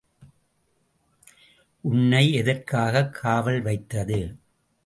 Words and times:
உன்னை 1.81 2.33
எதற்காகக் 2.33 3.13
காவல் 3.13 3.61
வைத்தது? 3.61 4.35